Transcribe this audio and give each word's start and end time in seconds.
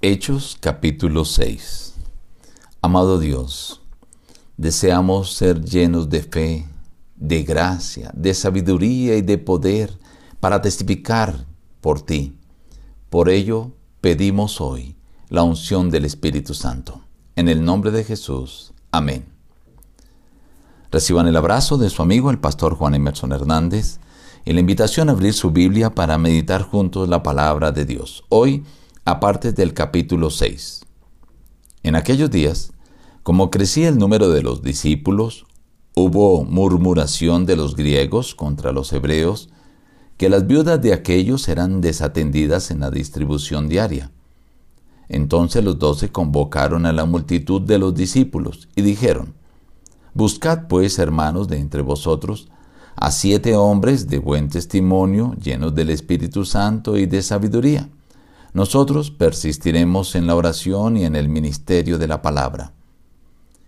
Hechos 0.00 0.56
capítulo 0.60 1.24
6 1.24 1.94
Amado 2.82 3.18
Dios, 3.18 3.82
deseamos 4.56 5.32
ser 5.34 5.64
llenos 5.64 6.08
de 6.08 6.22
fe, 6.22 6.68
de 7.16 7.42
gracia, 7.42 8.12
de 8.14 8.32
sabiduría 8.32 9.16
y 9.16 9.22
de 9.22 9.38
poder 9.38 9.98
para 10.38 10.62
testificar 10.62 11.46
por 11.80 12.00
ti. 12.00 12.38
Por 13.10 13.28
ello 13.28 13.72
pedimos 14.00 14.60
hoy 14.60 14.94
la 15.30 15.42
unción 15.42 15.90
del 15.90 16.04
Espíritu 16.04 16.54
Santo. 16.54 17.00
En 17.34 17.48
el 17.48 17.64
nombre 17.64 17.90
de 17.90 18.04
Jesús. 18.04 18.72
Amén. 18.92 19.26
Reciban 20.92 21.26
el 21.26 21.36
abrazo 21.36 21.76
de 21.76 21.90
su 21.90 22.02
amigo 22.02 22.30
el 22.30 22.38
pastor 22.38 22.76
Juan 22.76 22.94
Emerson 22.94 23.32
Hernández 23.32 23.98
y 24.44 24.52
la 24.52 24.60
invitación 24.60 25.08
a 25.08 25.12
abrir 25.12 25.34
su 25.34 25.50
Biblia 25.50 25.90
para 25.90 26.18
meditar 26.18 26.62
juntos 26.62 27.08
la 27.08 27.24
palabra 27.24 27.72
de 27.72 27.84
Dios. 27.84 28.22
Hoy, 28.28 28.62
aparte 29.08 29.52
del 29.52 29.72
capítulo 29.72 30.28
6. 30.28 30.84
En 31.82 31.96
aquellos 31.96 32.30
días, 32.30 32.72
como 33.22 33.50
crecía 33.50 33.88
el 33.88 33.96
número 33.96 34.28
de 34.28 34.42
los 34.42 34.60
discípulos, 34.60 35.46
hubo 35.94 36.44
murmuración 36.44 37.46
de 37.46 37.56
los 37.56 37.74
griegos 37.74 38.34
contra 38.34 38.70
los 38.70 38.92
hebreos, 38.92 39.48
que 40.18 40.28
las 40.28 40.46
viudas 40.46 40.82
de 40.82 40.92
aquellos 40.92 41.48
eran 41.48 41.80
desatendidas 41.80 42.70
en 42.70 42.80
la 42.80 42.90
distribución 42.90 43.66
diaria. 43.66 44.10
Entonces 45.08 45.64
los 45.64 45.78
doce 45.78 46.10
convocaron 46.10 46.84
a 46.84 46.92
la 46.92 47.06
multitud 47.06 47.62
de 47.62 47.78
los 47.78 47.94
discípulos 47.94 48.68
y 48.76 48.82
dijeron, 48.82 49.32
Buscad 50.12 50.68
pues, 50.68 50.98
hermanos, 50.98 51.48
de 51.48 51.56
entre 51.56 51.80
vosotros, 51.80 52.50
a 52.94 53.10
siete 53.10 53.56
hombres 53.56 54.06
de 54.06 54.18
buen 54.18 54.50
testimonio, 54.50 55.34
llenos 55.42 55.74
del 55.74 55.88
Espíritu 55.88 56.44
Santo 56.44 56.98
y 56.98 57.06
de 57.06 57.22
sabiduría. 57.22 57.88
Nosotros 58.52 59.10
persistiremos 59.10 60.14
en 60.14 60.26
la 60.26 60.34
oración 60.34 60.96
y 60.96 61.04
en 61.04 61.16
el 61.16 61.28
ministerio 61.28 61.98
de 61.98 62.08
la 62.08 62.22
palabra. 62.22 62.72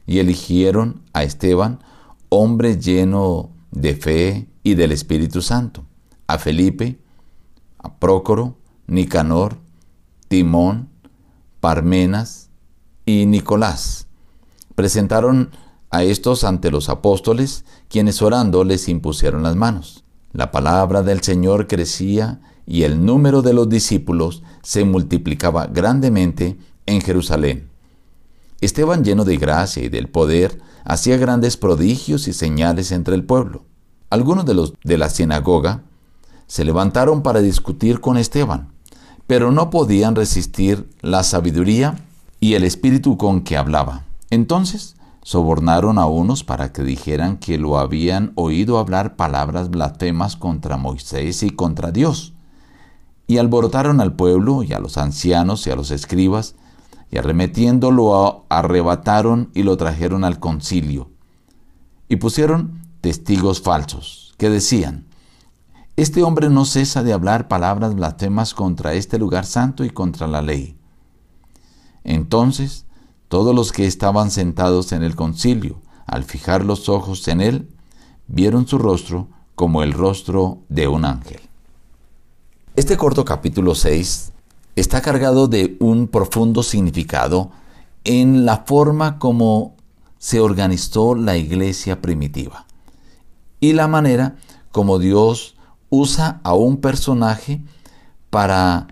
Y 0.07 0.19
eligieron 0.19 1.03
a 1.13 1.23
Esteban, 1.23 1.81
hombre 2.29 2.79
lleno 2.79 3.51
de 3.71 3.95
fe 3.95 4.49
y 4.63 4.75
del 4.75 4.93
Espíritu 4.93 5.43
Santo, 5.43 5.85
a 6.27 6.39
Felipe, 6.39 6.99
a 7.79 7.99
Prócoro, 7.99 8.57
Nicanor, 8.87 9.57
Timón, 10.29 10.89
Parmenas 11.61 12.51
y 13.05 13.27
Nicolás. 13.27 14.07
Presentaron 14.75 15.51
a 15.91 16.03
estos 16.05 16.45
ante 16.45 16.71
los 16.71 16.89
apóstoles, 16.89 17.65
quienes 17.89 18.23
orando 18.23 18.65
les 18.65 18.89
impusieron 18.89 19.43
las 19.43 19.57
manos. 19.57 20.05
La 20.33 20.51
palabra 20.51 21.03
del 21.03 21.21
Señor 21.23 21.67
crecía 21.67 22.41
y 22.71 22.85
el 22.85 23.05
número 23.05 23.43
de 23.43 23.53
los 23.53 23.69
discípulos 23.69 24.45
se 24.63 24.85
multiplicaba 24.85 25.67
grandemente 25.67 26.57
en 26.87 27.01
Jerusalén. 27.01 27.69
Esteban, 28.61 29.03
lleno 29.03 29.25
de 29.25 29.39
gracia 29.39 29.83
y 29.83 29.89
del 29.89 30.09
poder, 30.09 30.61
hacía 30.85 31.17
grandes 31.17 31.57
prodigios 31.57 32.29
y 32.29 32.33
señales 32.33 32.93
entre 32.93 33.17
el 33.17 33.25
pueblo. 33.25 33.65
Algunos 34.09 34.47
de 34.47 34.55
los 34.55 34.75
de 34.85 34.99
la 34.99 35.11
sinagoga 35.11 35.83
se 36.47 36.65
levantaron 36.65 37.23
para 37.25 37.41
discutir 37.41 38.01
con 38.01 38.17
Esteban, 38.17 38.69
pero 39.27 39.51
no 39.51 39.71
podían 39.71 40.15
resistir 40.15 40.89
la 41.01 41.25
sabiduría 41.25 41.99
y 42.39 42.55
el 42.55 42.63
espíritu 42.63 43.17
con 43.17 43.41
que 43.41 43.57
hablaba. 43.57 44.05
Entonces 44.31 44.95
sobornaron 45.25 45.99
a 45.99 46.07
unos 46.07 46.45
para 46.45 46.73
que 46.73 46.85
dijeran 46.85 47.39
que 47.39 47.59
lo 47.59 47.81
habían 47.81 48.31
oído 48.37 48.79
hablar 48.79 49.17
palabras 49.17 49.71
blasfemas 49.71 50.37
contra 50.37 50.77
Moisés 50.77 51.43
y 51.43 51.51
contra 51.51 51.91
Dios. 51.91 52.35
Y 53.31 53.39
alborotaron 53.39 54.01
al 54.01 54.15
pueblo 54.15 54.65
y 54.65 54.73
a 54.73 54.81
los 54.81 54.99
ancianos 54.99 55.65
y 55.65 55.71
a 55.71 55.77
los 55.77 55.93
escribas, 55.93 56.57
y 57.13 57.19
arremetiéndolo 57.19 58.45
arrebataron 58.49 59.53
y 59.55 59.63
lo 59.63 59.77
trajeron 59.77 60.25
al 60.25 60.41
concilio. 60.41 61.11
Y 62.09 62.17
pusieron 62.17 62.81
testigos 63.01 63.61
falsos, 63.61 64.35
que 64.37 64.51
decían, 64.51 65.07
Este 65.95 66.25
hombre 66.25 66.51
no 66.51 66.65
cesa 66.65 67.05
de 67.05 67.13
hablar 67.13 67.47
palabras 67.47 67.95
blasfemas 67.95 68.53
contra 68.53 68.95
este 68.95 69.17
lugar 69.17 69.47
santo 69.47 69.85
y 69.85 69.91
contra 69.91 70.27
la 70.27 70.43
ley. 70.43 70.77
Entonces, 72.03 72.85
todos 73.29 73.55
los 73.55 73.71
que 73.71 73.87
estaban 73.87 74.33
sentados 74.33 74.91
en 74.91 75.05
el 75.05 75.15
concilio, 75.15 75.81
al 76.05 76.25
fijar 76.25 76.65
los 76.65 76.89
ojos 76.89 77.29
en 77.29 77.41
él, 77.41 77.69
vieron 78.27 78.67
su 78.67 78.77
rostro 78.77 79.29
como 79.55 79.85
el 79.85 79.93
rostro 79.93 80.65
de 80.69 80.89
un 80.89 81.05
ángel. 81.05 81.50
Este 82.77 82.97
corto 82.97 83.25
capítulo 83.25 83.75
6 83.75 84.31
está 84.77 85.01
cargado 85.01 85.49
de 85.49 85.77
un 85.81 86.07
profundo 86.07 86.63
significado 86.63 87.51
en 88.05 88.47
la 88.47 88.59
forma 88.59 89.19
como 89.19 89.75
se 90.19 90.39
organizó 90.39 91.17
la 91.17 91.37
iglesia 91.37 92.01
primitiva 92.01 92.67
y 93.59 93.73
la 93.73 93.89
manera 93.89 94.37
como 94.71 95.01
Dios 95.01 95.57
usa 95.89 96.41
a 96.45 96.55
un 96.55 96.77
personaje 96.77 97.61
para 98.31 98.87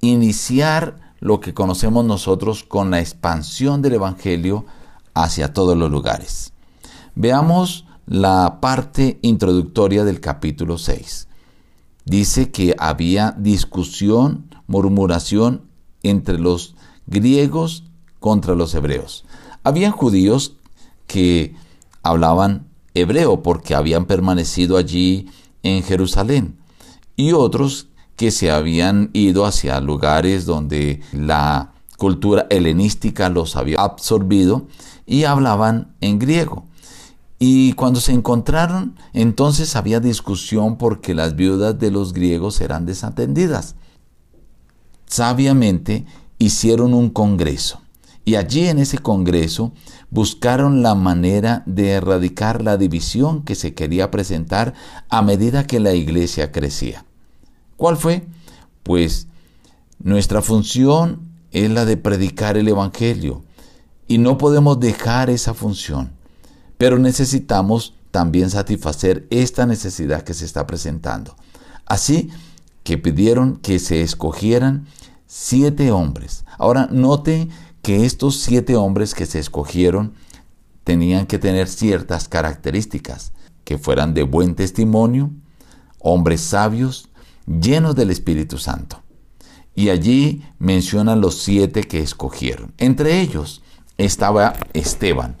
iniciar 0.00 0.96
lo 1.20 1.40
que 1.40 1.52
conocemos 1.52 2.06
nosotros 2.06 2.64
con 2.64 2.90
la 2.90 3.00
expansión 3.00 3.82
del 3.82 3.94
Evangelio 3.94 4.64
hacia 5.12 5.52
todos 5.52 5.76
los 5.76 5.90
lugares. 5.90 6.54
Veamos 7.14 7.84
la 8.06 8.60
parte 8.62 9.18
introductoria 9.20 10.04
del 10.04 10.20
capítulo 10.20 10.78
6. 10.78 11.28
Dice 12.04 12.50
que 12.50 12.74
había 12.78 13.34
discusión, 13.38 14.54
murmuración 14.66 15.62
entre 16.02 16.38
los 16.38 16.74
griegos 17.06 17.84
contra 18.20 18.54
los 18.54 18.74
hebreos. 18.74 19.24
Habían 19.62 19.92
judíos 19.92 20.56
que 21.06 21.54
hablaban 22.02 22.66
hebreo 22.94 23.42
porque 23.42 23.74
habían 23.74 24.04
permanecido 24.06 24.76
allí 24.76 25.28
en 25.62 25.82
Jerusalén 25.82 26.56
y 27.16 27.32
otros 27.32 27.88
que 28.16 28.30
se 28.30 28.50
habían 28.50 29.10
ido 29.12 29.44
hacia 29.44 29.80
lugares 29.80 30.46
donde 30.46 31.00
la 31.12 31.72
cultura 31.96 32.46
helenística 32.50 33.28
los 33.28 33.56
había 33.56 33.80
absorbido 33.80 34.66
y 35.06 35.24
hablaban 35.24 35.94
en 36.00 36.18
griego. 36.18 36.64
Y 37.46 37.74
cuando 37.74 38.00
se 38.00 38.12
encontraron, 38.12 38.96
entonces 39.12 39.76
había 39.76 40.00
discusión 40.00 40.78
porque 40.78 41.12
las 41.12 41.36
viudas 41.36 41.78
de 41.78 41.90
los 41.90 42.14
griegos 42.14 42.58
eran 42.62 42.86
desatendidas. 42.86 43.74
Sabiamente 45.04 46.06
hicieron 46.38 46.94
un 46.94 47.10
congreso 47.10 47.82
y 48.24 48.36
allí 48.36 48.66
en 48.66 48.78
ese 48.78 48.96
congreso 48.96 49.74
buscaron 50.08 50.82
la 50.82 50.94
manera 50.94 51.62
de 51.66 51.90
erradicar 51.90 52.62
la 52.62 52.78
división 52.78 53.42
que 53.42 53.56
se 53.56 53.74
quería 53.74 54.10
presentar 54.10 54.72
a 55.10 55.20
medida 55.20 55.66
que 55.66 55.80
la 55.80 55.92
iglesia 55.92 56.50
crecía. 56.50 57.04
¿Cuál 57.76 57.98
fue? 57.98 58.26
Pues 58.82 59.26
nuestra 59.98 60.40
función 60.40 61.28
es 61.50 61.70
la 61.70 61.84
de 61.84 61.98
predicar 61.98 62.56
el 62.56 62.68
Evangelio 62.68 63.44
y 64.08 64.16
no 64.16 64.38
podemos 64.38 64.80
dejar 64.80 65.28
esa 65.28 65.52
función, 65.52 66.13
pero 66.84 66.98
necesitamos 66.98 67.94
también 68.10 68.50
satisfacer 68.50 69.26
esta 69.30 69.64
necesidad 69.64 70.20
que 70.20 70.34
se 70.34 70.44
está 70.44 70.66
presentando. 70.66 71.34
Así 71.86 72.28
que 72.82 72.98
pidieron 72.98 73.56
que 73.56 73.78
se 73.78 74.02
escogieran 74.02 74.86
siete 75.26 75.92
hombres. 75.92 76.44
Ahora 76.58 76.86
note 76.92 77.48
que 77.80 78.04
estos 78.04 78.36
siete 78.36 78.76
hombres 78.76 79.14
que 79.14 79.24
se 79.24 79.38
escogieron 79.38 80.12
tenían 80.84 81.24
que 81.24 81.38
tener 81.38 81.68
ciertas 81.68 82.28
características, 82.28 83.32
que 83.64 83.78
fueran 83.78 84.12
de 84.12 84.24
buen 84.24 84.54
testimonio, 84.54 85.30
hombres 86.00 86.42
sabios, 86.42 87.08
llenos 87.46 87.96
del 87.96 88.10
Espíritu 88.10 88.58
Santo. 88.58 89.02
Y 89.74 89.88
allí 89.88 90.42
mencionan 90.58 91.22
los 91.22 91.38
siete 91.38 91.84
que 91.84 92.00
escogieron. 92.00 92.74
Entre 92.76 93.22
ellos 93.22 93.62
estaba 93.96 94.52
Esteban. 94.74 95.38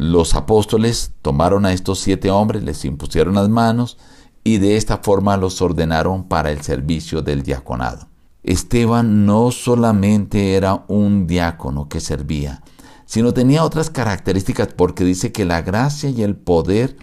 Los 0.00 0.34
apóstoles 0.34 1.12
tomaron 1.20 1.66
a 1.66 1.74
estos 1.74 1.98
siete 1.98 2.30
hombres, 2.30 2.62
les 2.62 2.86
impusieron 2.86 3.34
las 3.34 3.50
manos 3.50 3.98
y 4.42 4.56
de 4.56 4.78
esta 4.78 4.96
forma 4.96 5.36
los 5.36 5.60
ordenaron 5.60 6.26
para 6.26 6.50
el 6.50 6.62
servicio 6.62 7.20
del 7.20 7.42
diaconado. 7.42 8.08
Esteban 8.42 9.26
no 9.26 9.50
solamente 9.50 10.54
era 10.54 10.86
un 10.88 11.26
diácono 11.26 11.90
que 11.90 12.00
servía, 12.00 12.62
sino 13.04 13.34
tenía 13.34 13.62
otras 13.62 13.90
características 13.90 14.68
porque 14.68 15.04
dice 15.04 15.32
que 15.32 15.44
la 15.44 15.60
gracia 15.60 16.08
y 16.08 16.22
el 16.22 16.34
poder 16.34 16.96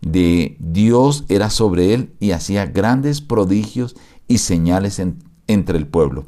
de 0.00 0.56
Dios 0.58 1.26
era 1.28 1.48
sobre 1.48 1.94
él 1.94 2.12
y 2.18 2.32
hacía 2.32 2.66
grandes 2.66 3.20
prodigios 3.20 3.94
y 4.26 4.38
señales 4.38 5.00
entre 5.46 5.78
el 5.78 5.86
pueblo. 5.86 6.24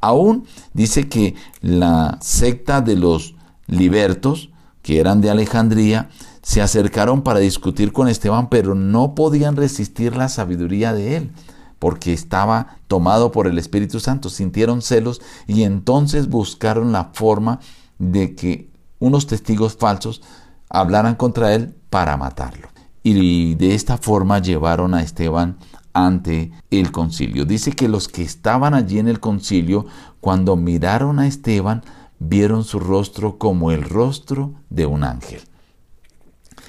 Aún 0.00 0.46
dice 0.72 1.10
que 1.10 1.34
la 1.60 2.16
secta 2.22 2.80
de 2.80 2.96
los 2.96 3.34
libertos, 3.66 4.48
que 4.82 5.00
eran 5.00 5.20
de 5.20 5.30
Alejandría, 5.30 6.10
se 6.42 6.60
acercaron 6.60 7.22
para 7.22 7.38
discutir 7.38 7.92
con 7.92 8.08
Esteban, 8.08 8.48
pero 8.48 8.74
no 8.74 9.14
podían 9.14 9.56
resistir 9.56 10.16
la 10.16 10.28
sabiduría 10.28 10.92
de 10.92 11.16
él, 11.16 11.32
porque 11.78 12.12
estaba 12.12 12.78
tomado 12.88 13.32
por 13.32 13.46
el 13.46 13.58
Espíritu 13.58 14.00
Santo, 14.00 14.28
sintieron 14.28 14.82
celos 14.82 15.20
y 15.46 15.62
entonces 15.62 16.28
buscaron 16.28 16.92
la 16.92 17.10
forma 17.12 17.60
de 17.98 18.34
que 18.34 18.70
unos 18.98 19.26
testigos 19.26 19.76
falsos 19.76 20.22
hablaran 20.68 21.14
contra 21.14 21.54
él 21.54 21.74
para 21.90 22.16
matarlo. 22.16 22.68
Y 23.02 23.56
de 23.56 23.74
esta 23.74 23.96
forma 23.98 24.38
llevaron 24.38 24.94
a 24.94 25.02
Esteban 25.02 25.58
ante 25.92 26.52
el 26.70 26.92
concilio. 26.92 27.44
Dice 27.44 27.72
que 27.72 27.88
los 27.88 28.08
que 28.08 28.22
estaban 28.22 28.74
allí 28.74 28.98
en 28.98 29.08
el 29.08 29.20
concilio, 29.20 29.86
cuando 30.20 30.56
miraron 30.56 31.18
a 31.18 31.26
Esteban, 31.26 31.82
vieron 32.28 32.64
su 32.64 32.78
rostro 32.78 33.38
como 33.38 33.70
el 33.72 33.82
rostro 33.82 34.54
de 34.70 34.86
un 34.86 35.04
ángel. 35.04 35.40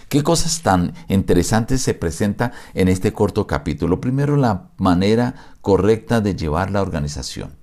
¿Qué 0.10 0.24
cosas 0.24 0.62
tan 0.62 0.94
interesantes 1.08 1.82
se 1.82 1.94
presenta 1.94 2.52
en 2.74 2.88
este 2.88 3.14
corto 3.14 3.48
capítulo? 3.48 4.00
Primero, 4.00 4.38
la 4.38 4.70
manera 4.78 5.36
correcta 5.62 6.22
de 6.22 6.36
llevar 6.36 6.70
la 6.70 6.82
organización. 6.82 7.56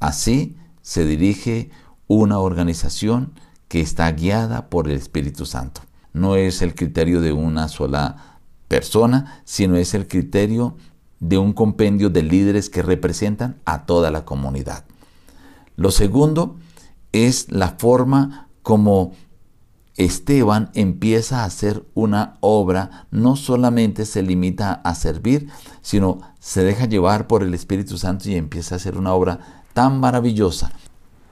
Así 0.00 0.56
se 0.82 1.04
dirige 1.04 1.70
una 2.06 2.38
organización 2.38 3.32
que 3.68 3.80
está 3.80 4.10
guiada 4.12 4.68
por 4.68 4.88
el 4.88 4.96
Espíritu 4.96 5.46
Santo. 5.46 5.82
No 6.12 6.36
es 6.36 6.62
el 6.62 6.74
criterio 6.74 7.20
de 7.20 7.32
una 7.32 7.68
sola 7.68 8.38
persona, 8.68 9.42
sino 9.44 9.76
es 9.76 9.94
el 9.94 10.08
criterio 10.08 10.76
de 11.20 11.38
un 11.38 11.52
compendio 11.52 12.08
de 12.10 12.22
líderes 12.22 12.70
que 12.70 12.82
representan 12.82 13.60
a 13.64 13.84
toda 13.84 14.10
la 14.10 14.24
comunidad. 14.24 14.84
Lo 15.76 15.90
segundo 15.90 16.56
es 17.14 17.46
la 17.52 17.76
forma 17.78 18.48
como 18.62 19.12
Esteban 19.96 20.70
empieza 20.74 21.40
a 21.42 21.44
hacer 21.44 21.84
una 21.94 22.38
obra, 22.40 23.06
no 23.12 23.36
solamente 23.36 24.04
se 24.04 24.22
limita 24.22 24.72
a 24.72 24.96
servir, 24.96 25.48
sino 25.80 26.18
se 26.40 26.64
deja 26.64 26.86
llevar 26.86 27.28
por 27.28 27.44
el 27.44 27.54
Espíritu 27.54 27.98
Santo 27.98 28.28
y 28.28 28.34
empieza 28.34 28.74
a 28.74 28.76
hacer 28.76 28.98
una 28.98 29.14
obra 29.14 29.62
tan 29.74 30.00
maravillosa, 30.00 30.72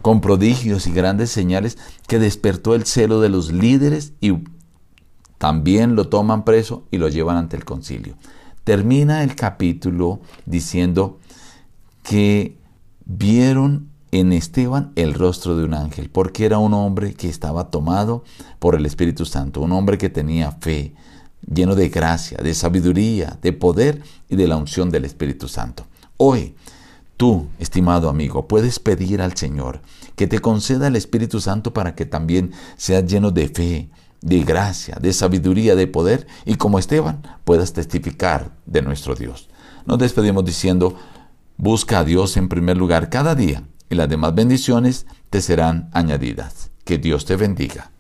con 0.02 0.20
prodigios 0.20 0.86
y 0.86 0.92
grandes 0.92 1.30
señales, 1.30 1.78
que 2.06 2.20
despertó 2.20 2.76
el 2.76 2.86
celo 2.86 3.20
de 3.20 3.28
los 3.28 3.50
líderes 3.50 4.12
y 4.20 4.34
también 5.38 5.96
lo 5.96 6.08
toman 6.08 6.44
preso 6.44 6.86
y 6.92 6.98
lo 6.98 7.08
llevan 7.08 7.36
ante 7.36 7.56
el 7.56 7.64
concilio. 7.64 8.14
Termina 8.62 9.24
el 9.24 9.34
capítulo 9.34 10.20
diciendo 10.46 11.18
que 12.04 12.56
vieron 13.04 13.91
en 14.12 14.32
Esteban 14.34 14.92
el 14.94 15.14
rostro 15.14 15.56
de 15.56 15.64
un 15.64 15.72
ángel, 15.72 16.10
porque 16.10 16.44
era 16.44 16.58
un 16.58 16.74
hombre 16.74 17.14
que 17.14 17.28
estaba 17.28 17.70
tomado 17.70 18.24
por 18.58 18.74
el 18.74 18.84
Espíritu 18.84 19.24
Santo, 19.24 19.62
un 19.62 19.72
hombre 19.72 19.96
que 19.96 20.10
tenía 20.10 20.52
fe, 20.52 20.94
lleno 21.50 21.74
de 21.74 21.88
gracia, 21.88 22.38
de 22.38 22.54
sabiduría, 22.54 23.38
de 23.40 23.54
poder 23.54 24.02
y 24.28 24.36
de 24.36 24.46
la 24.46 24.58
unción 24.58 24.90
del 24.90 25.06
Espíritu 25.06 25.48
Santo. 25.48 25.86
Hoy, 26.18 26.54
tú, 27.16 27.48
estimado 27.58 28.10
amigo, 28.10 28.46
puedes 28.46 28.78
pedir 28.78 29.22
al 29.22 29.34
Señor 29.34 29.80
que 30.14 30.26
te 30.26 30.40
conceda 30.40 30.88
el 30.88 30.96
Espíritu 30.96 31.40
Santo 31.40 31.72
para 31.72 31.94
que 31.94 32.04
también 32.04 32.52
seas 32.76 33.06
lleno 33.06 33.30
de 33.30 33.48
fe, 33.48 33.88
de 34.20 34.44
gracia, 34.44 34.98
de 35.00 35.14
sabiduría, 35.14 35.74
de 35.74 35.86
poder 35.86 36.26
y 36.44 36.56
como 36.56 36.78
Esteban 36.78 37.22
puedas 37.44 37.72
testificar 37.72 38.52
de 38.66 38.82
nuestro 38.82 39.14
Dios. 39.14 39.48
Nos 39.86 39.98
despedimos 39.98 40.44
diciendo, 40.44 40.96
busca 41.56 42.00
a 42.00 42.04
Dios 42.04 42.36
en 42.36 42.48
primer 42.48 42.76
lugar 42.76 43.08
cada 43.08 43.34
día 43.34 43.64
y 43.92 43.94
las 43.94 44.08
demás 44.08 44.34
bendiciones 44.34 45.06
te 45.28 45.42
serán 45.42 45.90
añadidas. 45.92 46.70
Que 46.84 46.96
Dios 46.96 47.26
te 47.26 47.36
bendiga. 47.36 47.91